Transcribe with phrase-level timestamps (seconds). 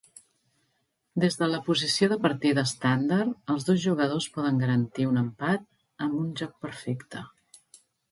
[1.23, 5.69] Des de la posició de partida estàndard, els dos jugadors poden garantir un empat
[6.07, 7.23] amb un joc perfecte.